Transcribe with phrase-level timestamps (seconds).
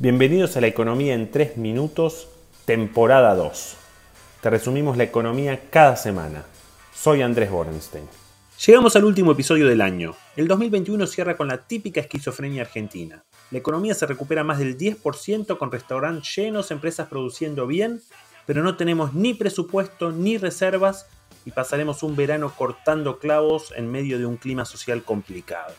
[0.00, 2.26] Bienvenidos a la economía en 3 minutos,
[2.64, 3.76] temporada 2.
[4.40, 6.44] Te resumimos la economía cada semana.
[6.92, 8.08] Soy Andrés Borenstein.
[8.66, 10.16] Llegamos al último episodio del año.
[10.34, 13.22] El 2021 cierra con la típica esquizofrenia argentina.
[13.52, 18.02] La economía se recupera más del 10% con restaurantes llenos, empresas produciendo bien,
[18.46, 21.06] pero no tenemos ni presupuesto ni reservas
[21.46, 25.74] y pasaremos un verano cortando clavos en medio de un clima social complicado.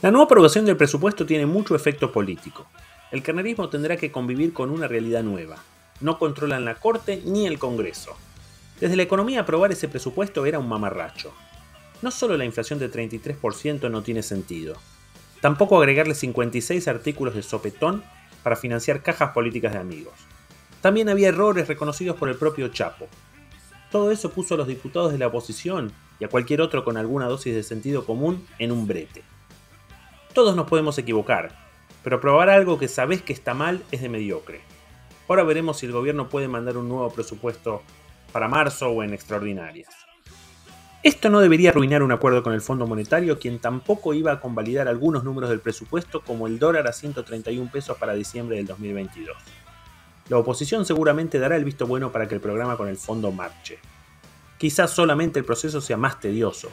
[0.00, 2.66] La nueva aprobación del presupuesto tiene mucho efecto político.
[3.14, 5.58] El carnerismo tendrá que convivir con una realidad nueva.
[6.00, 8.16] No controlan la Corte ni el Congreso.
[8.80, 11.32] Desde la economía aprobar ese presupuesto era un mamarracho.
[12.02, 14.74] No solo la inflación de 33% no tiene sentido,
[15.40, 18.02] tampoco agregarle 56 artículos de sopetón
[18.42, 20.14] para financiar cajas políticas de amigos.
[20.80, 23.06] También había errores reconocidos por el propio Chapo.
[23.92, 27.26] Todo eso puso a los diputados de la oposición y a cualquier otro con alguna
[27.26, 29.22] dosis de sentido común en un brete.
[30.32, 31.63] Todos nos podemos equivocar,
[32.04, 34.60] pero aprobar algo que sabes que está mal es de mediocre.
[35.26, 37.82] Ahora veremos si el gobierno puede mandar un nuevo presupuesto
[38.30, 39.88] para marzo o en extraordinarias.
[41.02, 44.86] Esto no debería arruinar un acuerdo con el Fondo Monetario, quien tampoco iba a convalidar
[44.86, 49.36] algunos números del presupuesto como el dólar a 131 pesos para diciembre del 2022.
[50.28, 53.78] La oposición seguramente dará el visto bueno para que el programa con el fondo marche.
[54.58, 56.70] Quizás solamente el proceso sea más tedioso,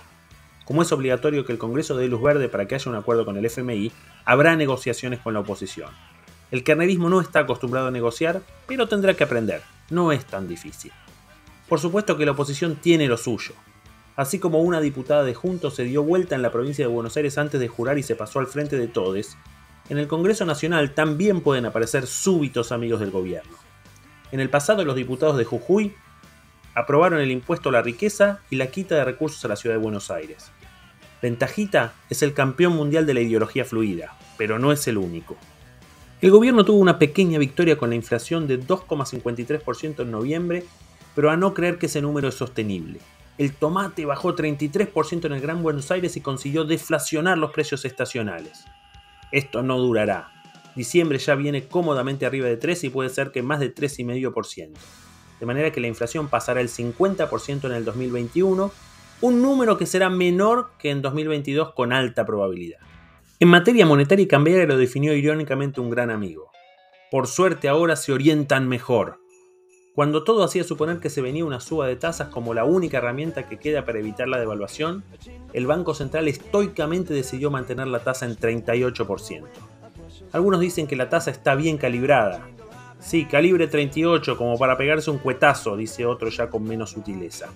[0.71, 3.35] como es obligatorio que el Congreso dé luz verde para que haya un acuerdo con
[3.35, 3.91] el FMI,
[4.23, 5.89] habrá negociaciones con la oposición.
[6.49, 9.63] El carnerismo no está acostumbrado a negociar, pero tendrá que aprender.
[9.89, 10.93] No es tan difícil.
[11.67, 13.53] Por supuesto que la oposición tiene lo suyo.
[14.15, 17.37] Así como una diputada de Juntos se dio vuelta en la provincia de Buenos Aires
[17.37, 19.37] antes de jurar y se pasó al frente de todes,
[19.89, 23.57] en el Congreso Nacional también pueden aparecer súbitos amigos del gobierno.
[24.31, 25.93] En el pasado los diputados de Jujuy
[26.75, 29.81] aprobaron el impuesto a la riqueza y la quita de recursos a la ciudad de
[29.81, 30.49] Buenos Aires.
[31.21, 35.37] Ventajita es el campeón mundial de la ideología fluida, pero no es el único.
[36.21, 40.65] El gobierno tuvo una pequeña victoria con la inflación de 2,53% en noviembre,
[41.15, 42.99] pero a no creer que ese número es sostenible.
[43.37, 48.65] El tomate bajó 33% en el Gran Buenos Aires y consiguió deflacionar los precios estacionales.
[49.31, 50.31] Esto no durará.
[50.75, 54.71] Diciembre ya viene cómodamente arriba de 3 y puede ser que más de 3,5%.
[55.39, 58.71] De manera que la inflación pasará el 50% en el 2021
[59.21, 62.79] un número que será menor que en 2022 con alta probabilidad.
[63.39, 66.49] En materia monetaria y cambiaria lo definió irónicamente un gran amigo.
[67.11, 69.19] Por suerte ahora se orientan mejor.
[69.93, 73.47] Cuando todo hacía suponer que se venía una suba de tasas como la única herramienta
[73.47, 75.03] que queda para evitar la devaluación,
[75.53, 79.43] el Banco Central estoicamente decidió mantener la tasa en 38%.
[80.31, 82.47] Algunos dicen que la tasa está bien calibrada.
[82.99, 87.49] Sí, calibre 38 como para pegarse un cuetazo, dice otro ya con menos sutileza.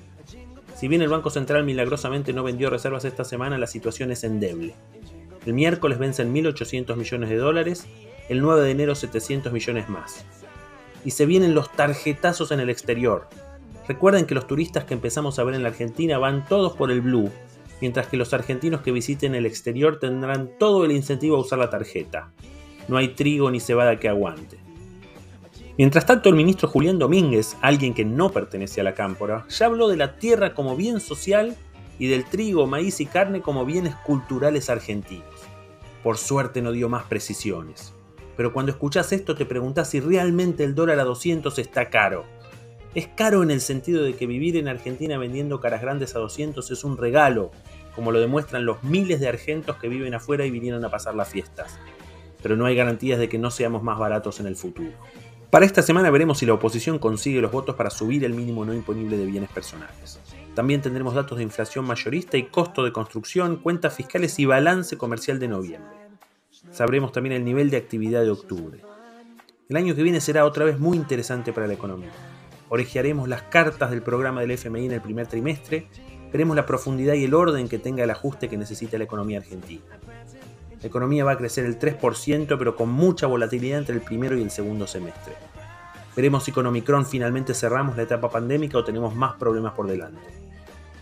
[0.75, 4.75] Si bien el Banco Central milagrosamente no vendió reservas esta semana, la situación es endeble.
[5.45, 7.87] El miércoles vencen 1.800 millones de dólares,
[8.27, 10.25] el 9 de enero 700 millones más.
[11.05, 13.29] Y se vienen los tarjetazos en el exterior.
[13.87, 16.99] Recuerden que los turistas que empezamos a ver en la Argentina van todos por el
[16.99, 17.31] blue,
[17.79, 21.69] mientras que los argentinos que visiten el exterior tendrán todo el incentivo a usar la
[21.69, 22.31] tarjeta.
[22.89, 24.64] No hay trigo ni cebada que aguante.
[25.77, 29.89] Mientras tanto, el ministro Julián Domínguez, alguien que no pertenece a la cámpora, ya habló
[29.89, 31.57] de la tierra como bien social
[31.99, 35.25] y del trigo, maíz y carne como bienes culturales argentinos.
[36.01, 37.93] Por suerte no dio más precisiones.
[38.37, 42.23] Pero cuando escuchas esto te preguntas si realmente el dólar a 200 está caro.
[42.93, 46.71] Es caro en el sentido de que vivir en Argentina vendiendo caras grandes a 200
[46.71, 47.51] es un regalo,
[47.95, 51.27] como lo demuestran los miles de argentos que viven afuera y vinieron a pasar las
[51.27, 51.77] fiestas.
[52.41, 54.91] Pero no hay garantías de que no seamos más baratos en el futuro.
[55.55, 58.73] Para esta semana veremos si la oposición consigue los votos para subir el mínimo no
[58.73, 60.19] imponible de bienes personales.
[60.53, 65.39] También tendremos datos de inflación mayorista y costo de construcción, cuentas fiscales y balance comercial
[65.39, 65.95] de noviembre.
[66.71, 68.81] Sabremos también el nivel de actividad de octubre.
[69.69, 72.11] El año que viene será otra vez muy interesante para la economía.
[72.67, 75.87] Orejearemos las cartas del programa del FMI en el primer trimestre,
[76.33, 79.83] veremos la profundidad y el orden que tenga el ajuste que necesita la economía argentina.
[80.81, 84.41] La economía va a crecer el 3%, pero con mucha volatilidad entre el primero y
[84.41, 85.33] el segundo semestre.
[86.15, 90.21] Veremos si con Omicron finalmente cerramos la etapa pandémica o tenemos más problemas por delante.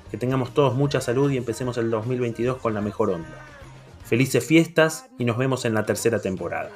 [0.09, 3.45] Que tengamos todos mucha salud y empecemos el 2022 con la mejor onda.
[4.05, 6.71] Felices fiestas y nos vemos en la tercera temporada.